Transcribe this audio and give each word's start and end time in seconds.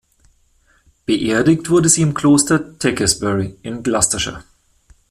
Beerdigt 1.05 1.69
wurde 1.69 1.87
sie 1.87 2.01
im 2.01 2.15
Kloster 2.15 2.79
Tewkesbury 2.79 3.55
in 3.61 3.83
Gloucestershire. 3.83 4.43